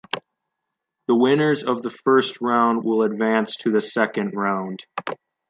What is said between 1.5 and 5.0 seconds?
of the first round will advance to the second round.